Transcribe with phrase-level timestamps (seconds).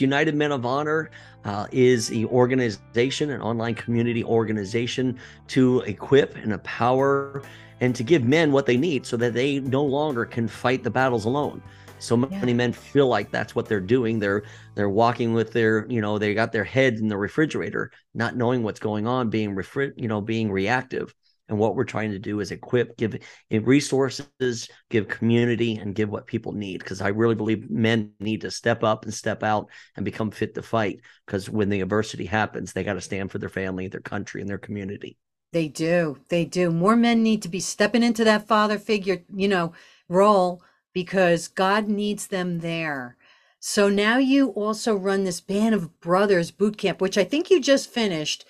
[0.00, 1.10] United Men of Honor
[1.44, 5.18] uh, is the organization, an online community organization
[5.48, 7.42] to equip and empower
[7.80, 10.90] and to give men what they need so that they no longer can fight the
[10.90, 11.62] battles alone.
[11.98, 12.54] So many yeah.
[12.54, 14.18] men feel like that's what they're doing.
[14.18, 14.44] They're
[14.74, 18.62] they're walking with their, you know, they got their head in the refrigerator, not knowing
[18.62, 21.14] what's going on, being refri- you know, being reactive.
[21.48, 23.16] And what we're trying to do is equip, give
[23.50, 26.78] eh, resources, give community, and give what people need.
[26.78, 30.54] Because I really believe men need to step up and step out and become fit
[30.54, 31.00] to fight.
[31.26, 34.48] Because when the adversity happens, they got to stand for their family, their country, and
[34.48, 35.18] their community.
[35.52, 36.18] They do.
[36.30, 36.70] They do.
[36.70, 39.72] More men need to be stepping into that father figure, you know,
[40.08, 43.16] role because God needs them there.
[43.60, 47.60] So now you also run this Band of Brothers boot camp, which I think you
[47.60, 48.44] just finished.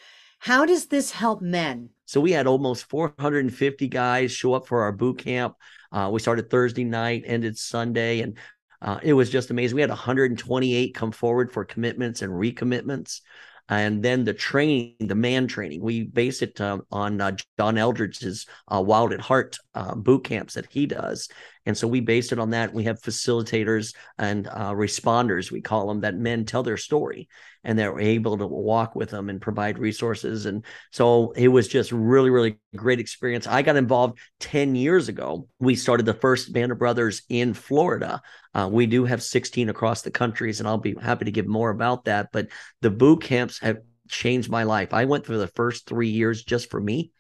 [0.45, 1.89] How does this help men?
[2.05, 5.55] So we had almost 450 guys show up for our boot camp.
[5.91, 8.37] Uh, we started Thursday night, ended Sunday, and
[8.83, 9.77] uh, it was just amazing.
[9.77, 13.23] We had 128 come forward for commitments and recommitments.
[13.71, 17.17] And then the training, the man training, we base it uh, on
[17.59, 21.31] John Eldredge's uh, Wild at Heart uh, boot camps that he does.
[21.67, 22.75] And so we based it on that.
[22.75, 27.29] We have facilitators and uh, responders, we call them, that men tell their story
[27.65, 30.45] and they're able to walk with them and provide resources.
[30.47, 33.47] And so it was just really, really great experience.
[33.47, 35.49] I got involved 10 years ago.
[35.59, 38.21] We started the first Band of Brothers in Florida.
[38.53, 41.71] Uh, we do have 16 across the countries, and I'll be happy to give more
[41.71, 42.29] about that.
[42.33, 42.49] But
[42.83, 43.79] the boot camps have
[44.09, 44.93] changed my life.
[44.93, 47.13] I went through the first three years just for me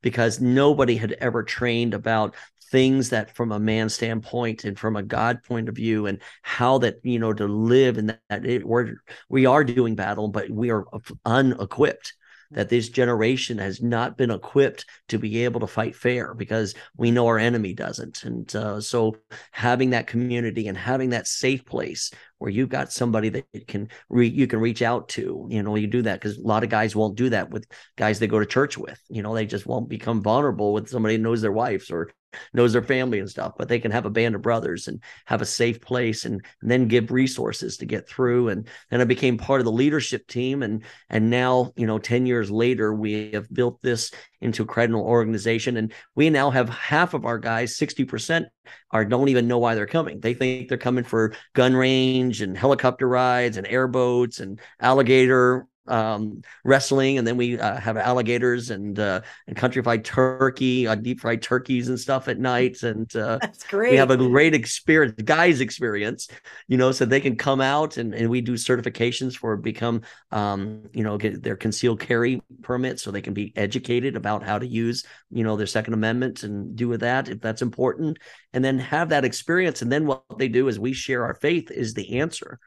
[0.00, 2.34] because nobody had ever trained about
[2.72, 6.78] things that from a man standpoint and from a god point of view and how
[6.78, 8.94] that you know to live in that, that it, we're
[9.28, 10.86] we are doing battle but we are
[11.24, 12.14] unequipped
[12.52, 17.10] that this generation has not been equipped to be able to fight fair because we
[17.10, 18.24] know our enemy doesn't.
[18.24, 19.16] And uh, so
[19.50, 22.10] having that community and having that safe place
[22.42, 25.86] where you've got somebody that can re- you can reach out to, you know, you
[25.86, 27.64] do that because a lot of guys won't do that with
[27.96, 29.00] guys they go to church with.
[29.08, 32.10] You know, they just won't become vulnerable with somebody who knows their wives or
[32.52, 35.40] knows their family and stuff, but they can have a band of brothers and have
[35.40, 38.48] a safe place and, and, then give resources to get through.
[38.48, 40.64] And then I became part of the leadership team.
[40.64, 44.10] And and now, you know, 10 years later, we have built this
[44.42, 45.76] into a credible organization.
[45.76, 48.46] And we now have half of our guys, 60%
[48.90, 50.20] are don't even know why they're coming.
[50.20, 56.42] They think they're coming for gun range and helicopter rides and airboats and alligator um,
[56.64, 61.20] wrestling, and then we uh, have alligators and uh, and country fried turkey, uh, deep
[61.20, 62.82] fried turkeys and stuff at night.
[62.82, 63.92] And uh, that's great.
[63.92, 66.28] We have a great experience, guys experience,
[66.68, 70.88] you know, so they can come out and, and we do certifications for become, um,
[70.92, 74.66] you know, get their concealed carry permit so they can be educated about how to
[74.66, 78.18] use, you know, their Second Amendment and do with that if that's important,
[78.52, 79.82] and then have that experience.
[79.82, 82.60] And then what they do is we share our faith is the answer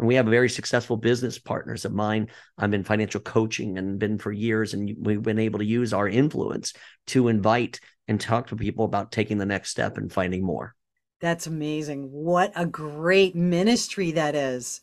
[0.00, 2.28] and we have very successful business partners of mine.
[2.56, 6.08] I'm in financial coaching and been for years, and we've been able to use our
[6.08, 6.72] influence
[7.08, 10.74] to invite and talk to people about taking the next step and finding more.
[11.20, 12.10] That's amazing.
[12.10, 14.80] What a great ministry that is.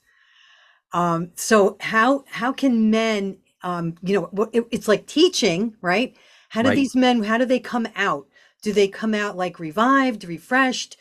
[0.93, 6.15] Um, so how how can men um, you know it, it's like teaching, right?
[6.49, 6.75] How do right.
[6.75, 8.27] these men how do they come out?
[8.61, 10.95] Do they come out like revived, refreshed?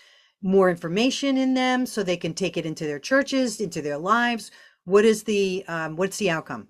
[0.46, 4.50] More information in them so they can take it into their churches, into their lives?
[4.84, 6.68] What is the um, what's the outcome?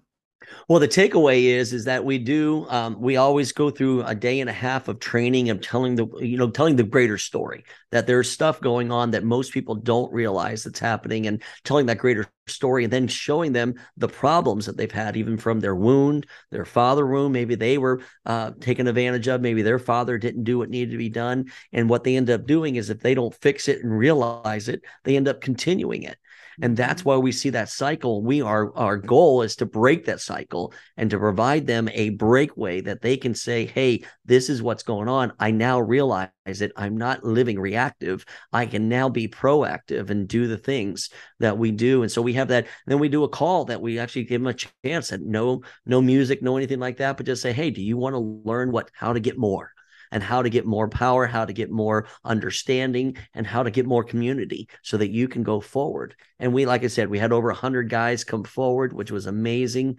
[0.68, 4.40] Well, the takeaway is is that we do um, we always go through a day
[4.40, 8.06] and a half of training of telling the you know telling the greater story that
[8.06, 12.26] there's stuff going on that most people don't realize that's happening and telling that greater
[12.46, 16.64] story and then showing them the problems that they've had even from their wound their
[16.64, 20.70] father wound maybe they were uh, taken advantage of maybe their father didn't do what
[20.70, 23.68] needed to be done and what they end up doing is if they don't fix
[23.68, 26.18] it and realize it they end up continuing it
[26.62, 27.10] and that's mm-hmm.
[27.10, 28.22] why we see that cycle.
[28.22, 32.80] We are our goal is to break that cycle and to provide them a breakaway
[32.82, 35.32] that they can say hey this is what's going on.
[35.38, 38.24] I now realize it i'm not living reactive.
[38.52, 42.02] I can now be proactive and do the things that we do.
[42.02, 42.66] And so we have that.
[42.86, 44.54] Then we do a call that we actually give them a
[44.84, 47.96] chance and no no music no anything like that but just say hey do you
[47.96, 49.72] want to learn what how to get more
[50.12, 53.86] and how to get more power, how to get more understanding, and how to get
[53.86, 56.14] more community so that you can go forward.
[56.38, 59.98] And we, like I said, we had over 100 guys come forward, which was amazing.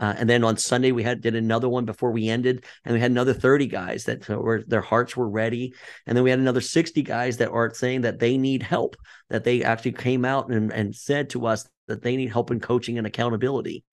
[0.00, 3.00] Uh, and then on Sunday we had did another one before we ended, and we
[3.00, 5.74] had another 30 guys that were their hearts were ready.
[6.06, 8.96] And then we had another 60 guys that are saying that they need help,
[9.28, 12.60] that they actually came out and, and said to us that they need help in
[12.60, 13.84] coaching and accountability.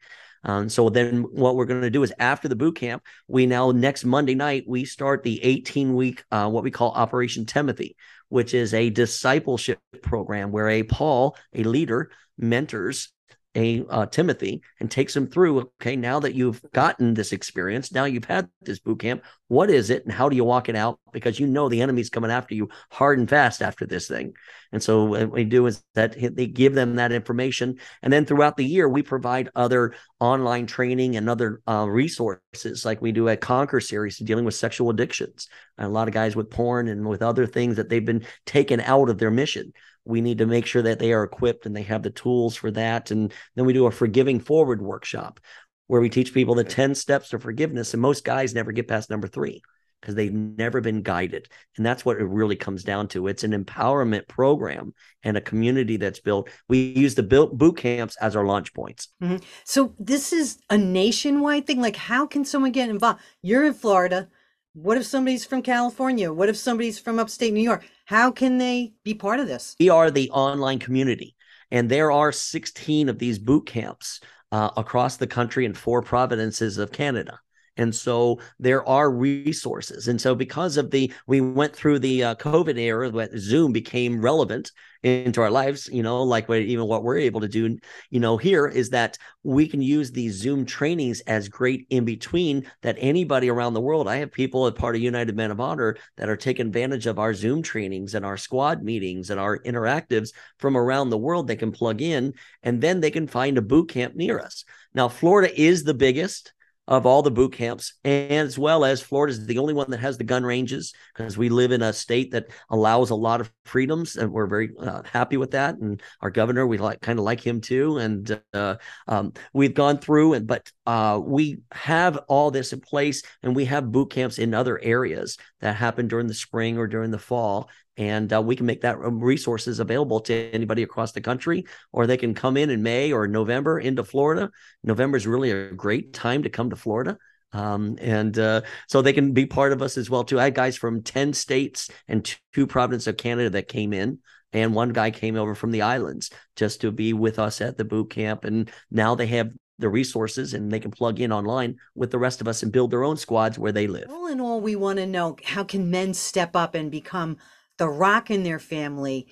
[0.46, 3.72] Um, so then what we're going to do is after the boot camp, we now
[3.72, 7.96] next Monday night, we start the 18 week, uh, what we call Operation Timothy,
[8.30, 13.10] which is a discipleship program where a Paul, a leader, mentors
[13.56, 15.72] a uh, Timothy and takes him through.
[15.82, 19.24] Okay, now that you've gotten this experience, now you've had this boot camp.
[19.48, 21.00] What is it, and how do you walk it out?
[21.12, 24.34] Because you know the enemy's coming after you hard and fast after this thing.
[24.72, 28.58] And so what we do is that they give them that information, and then throughout
[28.58, 33.38] the year we provide other online training and other uh, resources, like we do a
[33.38, 35.48] Conquer series dealing with sexual addictions.
[35.78, 38.80] And a lot of guys with porn and with other things that they've been taken
[38.80, 39.74] out of their mission
[40.06, 42.72] we need to make sure that they are equipped and they have the tools for
[42.72, 43.12] that.
[43.12, 45.40] And then we do a forgiving forward workshop
[45.88, 47.94] where we teach people the 10 steps to forgiveness.
[47.94, 49.62] And most guys never get past number three
[50.02, 51.48] because they've never been guided.
[51.78, 53.28] And that's what it really comes down to.
[53.28, 54.94] It's an empowerment program
[55.24, 56.50] and a community that's built.
[56.70, 59.10] We use the boot camps as our launch points.
[59.24, 59.38] Mm-hmm.
[59.64, 61.82] So this is a nationwide thing.
[61.82, 63.22] Like, how can someone get involved?
[63.42, 64.30] You're in Florida.
[64.76, 66.34] What if somebody's from California?
[66.34, 67.88] What if somebody's from upstate New York?
[68.04, 69.74] How can they be part of this?
[69.80, 71.34] We are the online community,
[71.72, 74.20] and there are 16 of these boot camps
[74.52, 77.40] uh, across the country in four provinces of Canada.
[77.78, 80.08] And so there are resources.
[80.08, 84.22] And so because of the, we went through the uh, COVID era that Zoom became
[84.22, 84.72] relevant
[85.04, 87.78] into our lives, you know, like what, even what we're able to do,
[88.10, 92.66] you know, here is that we can use these Zoom trainings as great in between
[92.82, 94.08] that anybody around the world.
[94.08, 97.20] I have people as part of United Men of Honor that are taking advantage of
[97.20, 101.48] our Zoom trainings and our squad meetings and our interactives from around the world.
[101.48, 102.34] They can plug in
[102.64, 104.66] and then they can find a boot camp near us.
[104.96, 106.54] Now, Florida is the biggest
[106.88, 110.00] of all the boot camps, and as well as Florida is the only one that
[110.00, 113.52] has the gun ranges because we live in a state that allows a lot of
[113.64, 115.76] freedoms, and we're very uh, happy with that.
[115.76, 117.98] And our governor, we like kind of like him too.
[117.98, 118.76] And uh,
[119.08, 123.66] um, we've gone through, and but uh, we have all this in place, and we
[123.66, 127.70] have boot camps in other areas that happen during the spring or during the fall,
[127.98, 132.08] and uh, we can make that um, resources available to anybody across the country or
[132.08, 134.50] they can come in in may or november into florida
[134.84, 137.18] november is really a great time to come to florida
[137.54, 140.56] um, and uh, so they can be part of us as well too i had
[140.56, 144.20] guys from 10 states and two provinces of canada that came in
[144.54, 147.86] and one guy came over from the islands just to be with us at the
[147.86, 152.12] boot camp and now they have the resources and they can plug in online with
[152.12, 154.10] the rest of us and build their own squads where they live.
[154.10, 157.38] All in all, we want to know how can men step up and become
[157.78, 159.28] the rock in their family.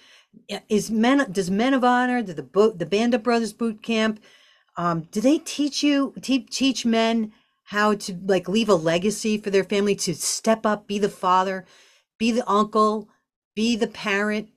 [0.67, 4.19] Is men does Men of Honor, the the, the Band of Brothers boot camp,
[4.77, 7.33] um, do they teach you te- teach men
[7.65, 11.65] how to like leave a legacy for their family to step up, be the father,
[12.17, 13.09] be the uncle,
[13.55, 14.49] be the parent,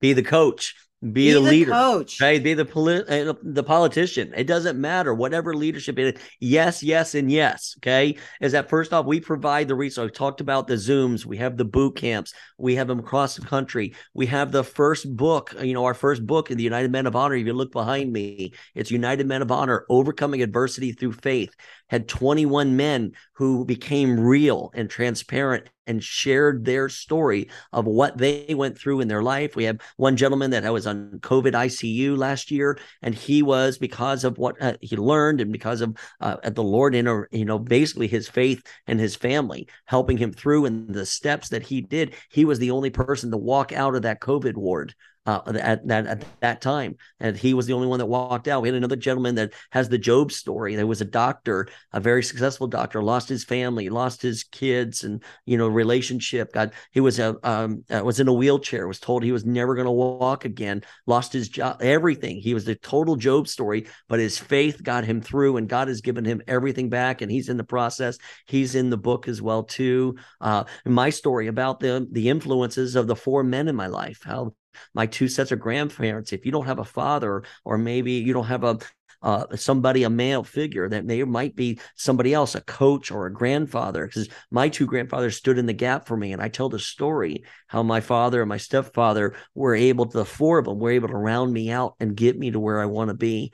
[0.00, 2.42] be the coach, be, be the, the, leader, coach, right?
[2.42, 4.34] Be the poli- uh, the politician.
[4.36, 6.22] It doesn't matter, whatever leadership it is.
[6.40, 7.74] Yes, yes, and yes.
[7.78, 10.10] Okay, is that first off, we provide the resource.
[10.10, 11.24] I talked about the Zooms.
[11.24, 12.34] We have the boot camps.
[12.58, 13.94] We have them across the country.
[14.12, 15.54] We have the first book.
[15.62, 17.34] You know, our first book in the United Men of Honor.
[17.34, 21.54] If you look behind me, it's United Men of Honor: Overcoming Adversity Through Faith
[21.88, 28.54] had 21 men who became real and transparent and shared their story of what they
[28.54, 29.56] went through in their life.
[29.56, 34.22] We have one gentleman that was on COVID ICU last year, and he was because
[34.22, 37.58] of what uh, he learned and because of uh, the Lord in, a, you know,
[37.58, 42.14] basically his faith and his family helping him through and the steps that he did.
[42.30, 44.94] He was the only person to walk out of that COVID ward
[45.30, 48.62] uh, at that at that time, and he was the only one that walked out.
[48.62, 50.74] We had another gentleman that has the Job story.
[50.74, 55.22] There was a doctor, a very successful doctor, lost his family, lost his kids, and
[55.46, 56.52] you know relationship.
[56.52, 58.88] God, he was a um, uh, was in a wheelchair.
[58.88, 60.82] Was told he was never going to walk again.
[61.06, 62.38] Lost his job, everything.
[62.38, 66.00] He was the total Job story, but his faith got him through, and God has
[66.00, 67.22] given him everything back.
[67.22, 68.18] And he's in the process.
[68.46, 70.16] He's in the book as well too.
[70.40, 74.54] Uh, my story about the the influences of the four men in my life, how
[74.94, 78.46] my two sets of grandparents if you don't have a father or maybe you don't
[78.46, 78.78] have a
[79.22, 83.32] uh, somebody, a male figure that may might be somebody else, a coach or a
[83.32, 84.06] grandfather.
[84.06, 87.44] Because my two grandfathers stood in the gap for me, and I tell the story
[87.66, 91.08] how my father and my stepfather were able to, the four of them were able
[91.08, 93.52] to round me out and get me to where I want to be.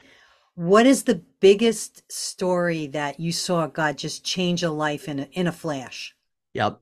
[0.54, 5.28] What is the biggest story that you saw God just change a life in a,
[5.32, 6.15] in a flash?
[6.56, 6.80] Yep.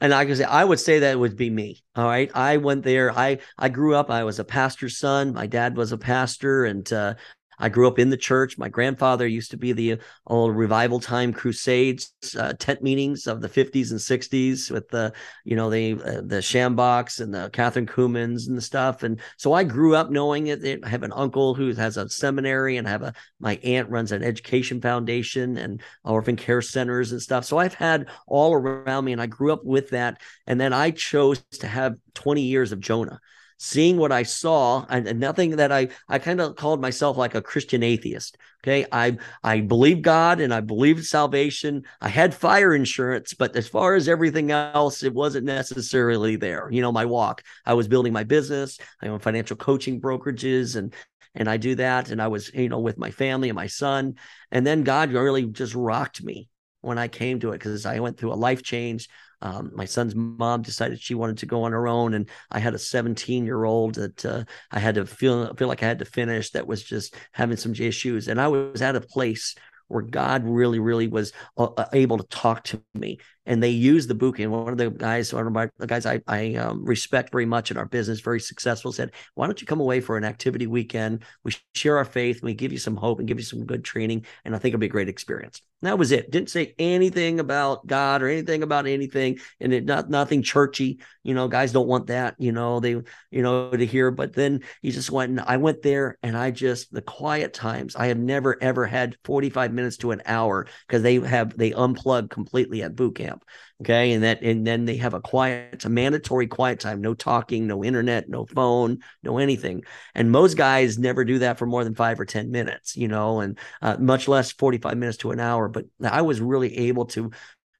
[0.00, 1.82] And I can say I would say that would be me.
[1.96, 2.30] All right.
[2.32, 3.10] I went there.
[3.10, 4.08] I I grew up.
[4.08, 5.34] I was a pastor's son.
[5.34, 7.14] My dad was a pastor, and uh,
[7.58, 8.58] I grew up in the church.
[8.58, 13.48] My grandfather used to be the old revival time crusades, uh, tent meetings of the
[13.48, 15.12] 50s and 60s with the,
[15.44, 19.02] you know, the uh, the Schambachs and the Kathryn Kuhlmans and the stuff.
[19.02, 20.84] And so I grew up knowing it.
[20.84, 24.12] I have an uncle who has a seminary, and I have a my aunt runs
[24.12, 27.44] an education foundation and orphan care centers and stuff.
[27.44, 30.20] So I've had all around me, and I grew up with that.
[30.46, 33.20] And then I chose to have 20 years of Jonah
[33.58, 37.42] seeing what I saw, and, nothing that I I kind of called myself like a
[37.42, 38.36] Christian atheist.
[38.62, 41.84] Okay, I I believe God and I believe salvation.
[42.00, 46.68] I had fire insurance, but as far as everything else, it wasn't necessarily there.
[46.70, 47.42] You know, my walk.
[47.64, 48.78] I was building my business.
[49.02, 50.92] I own financial coaching brokerages and
[51.34, 52.10] and I do that.
[52.10, 54.14] And I was, you know, with my family and my son.
[54.50, 56.48] And then God really just rocked me
[56.86, 59.08] when I came to it because I went through a life change.
[59.42, 62.74] Um, my son's mom decided she wanted to go on her own, and I had
[62.74, 66.04] a 17 year old that uh, I had to feel feel like I had to
[66.04, 66.50] finish.
[66.50, 69.54] That was just having some issues, and I was at a place
[69.88, 74.06] where God really, really was uh, uh able to talk to me and they use
[74.06, 74.38] the book.
[74.38, 77.70] And one of the guys, one of the guys I, I um, respect very much
[77.70, 81.24] in our business, very successful, said, "Why don't you come away for an activity weekend?
[81.44, 84.26] We share our faith, we give you some hope, and give you some good training,
[84.44, 86.30] and I think it'll be a great experience." And that was it.
[86.30, 91.00] Didn't say anything about God or anything about anything, and it not nothing churchy.
[91.22, 92.34] You know, guys don't want that.
[92.38, 92.90] You know, they
[93.30, 94.10] you know to hear.
[94.10, 97.94] But then he just went, and I went there, and I just the quiet times.
[97.94, 101.72] I have never ever had forty five minutes to an hour because they have they
[101.72, 103.35] unplug completely at boot camp.
[103.82, 104.12] Okay.
[104.12, 107.66] And that, and then they have a quiet, it's a mandatory quiet time, no talking,
[107.66, 109.82] no internet, no phone, no anything.
[110.14, 113.40] And most guys never do that for more than five or 10 minutes, you know,
[113.40, 115.68] and uh, much less 45 minutes to an hour.
[115.68, 117.30] But I was really able to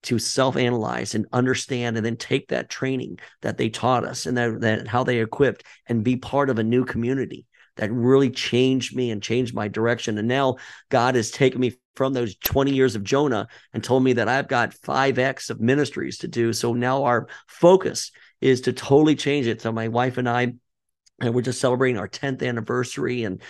[0.02, 4.60] to self-analyze and understand and then take that training that they taught us and that,
[4.60, 7.44] that how they equipped and be part of a new community
[7.76, 10.56] that really changed me and changed my direction and now
[10.90, 14.49] god has taken me from those 20 years of Jonah and told me that I've
[14.49, 16.53] got 5x of ministries to do.
[16.53, 19.62] So now our focus is to totally change it.
[19.62, 20.55] So my wife and I
[21.20, 23.42] and we're just celebrating our 10th anniversary and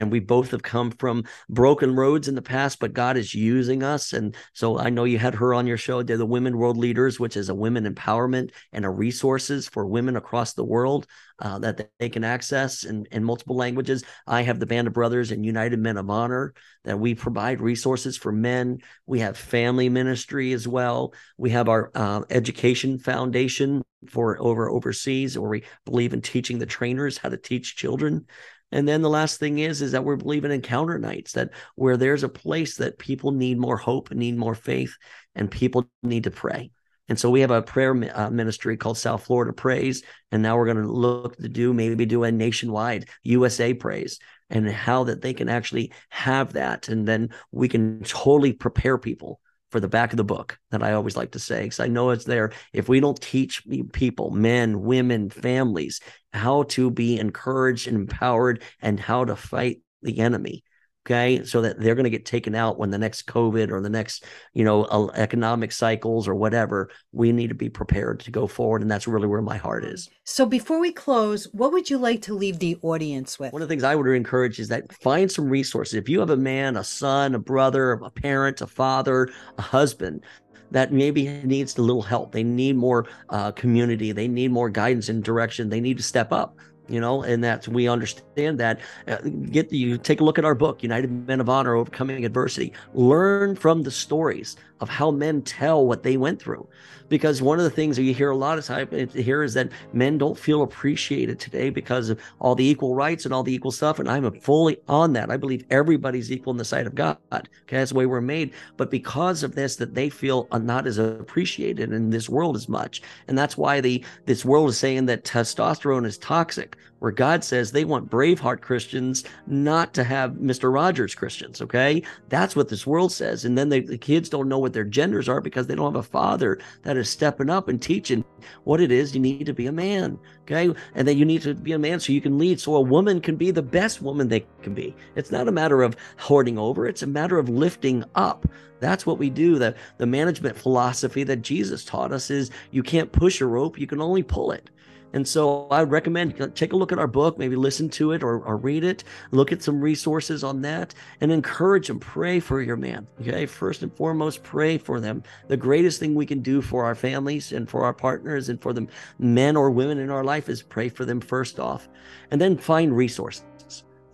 [0.00, 3.82] and we both have come from broken roads in the past but god is using
[3.82, 6.76] us and so i know you had her on your show they're the women world
[6.76, 11.06] leaders which is a women empowerment and a resources for women across the world
[11.40, 14.04] uh, that they can access in, in multiple languages.
[14.26, 16.54] I have the Band of Brothers and United Men of Honor
[16.84, 18.78] that we provide resources for men.
[19.06, 21.12] We have family ministry as well.
[21.36, 26.66] We have our uh, education foundation for over overseas, where we believe in teaching the
[26.66, 28.26] trainers how to teach children.
[28.72, 32.24] And then the last thing is, is that we're believing encounter nights that where there's
[32.24, 34.96] a place that people need more hope need more faith
[35.34, 36.70] and people need to pray.
[37.08, 40.02] And so we have a prayer uh, ministry called South Florida Praise.
[40.32, 44.18] And now we're going to look to do maybe do a nationwide USA Praise
[44.50, 46.88] and how that they can actually have that.
[46.88, 49.40] And then we can totally prepare people
[49.74, 52.10] for the back of the book that I always like to say, because I know
[52.10, 52.52] it's there.
[52.72, 55.98] If we don't teach people, men, women, families,
[56.32, 60.62] how to be encouraged and empowered and how to fight the enemy,
[61.06, 63.88] okay so that they're going to get taken out when the next covid or the
[63.88, 68.82] next you know economic cycles or whatever we need to be prepared to go forward
[68.82, 72.22] and that's really where my heart is so before we close what would you like
[72.22, 75.30] to leave the audience with one of the things i would encourage is that find
[75.30, 79.28] some resources if you have a man a son a brother a parent a father
[79.58, 80.24] a husband
[80.70, 82.32] that maybe needs a little help.
[82.32, 84.10] They need more uh, community.
[84.10, 85.68] They need more guidance and direction.
[85.68, 86.56] They need to step up
[86.88, 89.16] you know and that we understand that uh,
[89.50, 92.72] get you take a look at our book united men of honor overcoming adversity.
[92.92, 96.68] Learn from the stories of how men tell what they went through.
[97.08, 99.70] Because one of the things that you hear a lot of time here is that
[99.92, 103.70] men don't feel appreciated today because of all the equal rights and all the equal
[103.70, 105.30] stuff and i'm fully on that.
[105.30, 107.48] I believe everybody's equal in the sight of god okay?
[107.68, 108.52] That's the way we're made.
[108.76, 113.02] But because of this that they feel not as appreciated in this world as much.
[113.28, 117.70] And that's why the this world is saying that testosterone is toxic where God says
[117.70, 120.72] they want Braveheart Christians not to have Mr.
[120.72, 121.60] Rogers Christians.
[121.60, 122.02] Okay.
[122.28, 123.44] That's what this world says.
[123.44, 126.04] And then they, the kids don't know what their genders are because they don't have
[126.04, 128.24] a father that is stepping up and teaching
[128.64, 130.18] what it is you need to be a man.
[130.42, 130.74] Okay.
[130.94, 132.60] And then you need to be a man so you can lead.
[132.60, 134.94] So a woman can be the best woman they can be.
[135.16, 138.46] It's not a matter of hoarding over, it's a matter of lifting up.
[138.80, 139.58] That's what we do.
[139.58, 143.86] The, the management philosophy that Jesus taught us is you can't push a rope, you
[143.86, 144.68] can only pull it.
[145.14, 148.22] And so I would recommend take a look at our book, maybe listen to it
[148.22, 152.60] or, or read it, look at some resources on that, and encourage and Pray for
[152.60, 153.06] your man.
[153.20, 153.46] Okay.
[153.46, 155.22] First and foremost, pray for them.
[155.48, 158.72] The greatest thing we can do for our families and for our partners and for
[158.72, 158.86] the
[159.18, 161.88] men or women in our life is pray for them first off,
[162.30, 163.44] and then find resources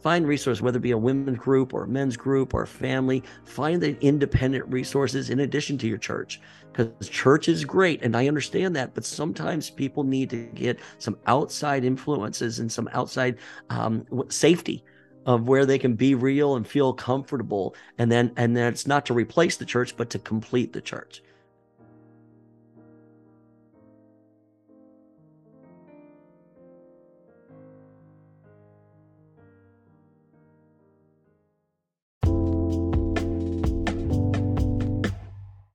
[0.02, 3.22] find resources, whether it be a women's group or a men's group or a family.
[3.44, 6.40] Find the independent resources in addition to your church
[6.72, 11.16] because church is great and i understand that but sometimes people need to get some
[11.26, 13.36] outside influences and some outside
[13.70, 14.84] um, safety
[15.26, 19.04] of where they can be real and feel comfortable and then and then it's not
[19.04, 21.22] to replace the church but to complete the church